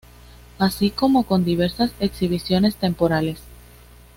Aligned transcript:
Así 0.57 0.89
como 0.89 1.27
con 1.27 1.45
diversas 1.45 1.91
exhibiciones 1.99 2.75
temporales. 2.77 3.39